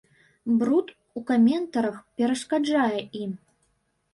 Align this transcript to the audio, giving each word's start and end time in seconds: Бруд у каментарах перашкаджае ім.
Бруд 0.61 0.87
у 1.21 1.23
каментарах 1.29 1.99
перашкаджае 2.21 2.99
ім. 3.25 3.31